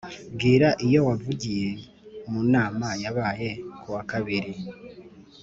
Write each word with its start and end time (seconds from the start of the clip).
Bwira 0.33 0.67
ibyo 0.83 0.99
bavugiye 1.07 1.69
mu 2.29 2.39
nama 2.53 2.87
yabaye 3.03 3.49
kuwa 3.81 4.01
kabiri 4.11 4.51